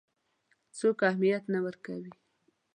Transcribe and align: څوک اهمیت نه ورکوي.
څوک 0.77 0.97
اهمیت 1.09 1.43
نه 1.53 1.59
ورکوي. 1.65 2.11